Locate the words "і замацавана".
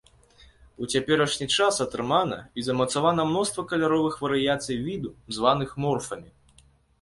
2.61-3.27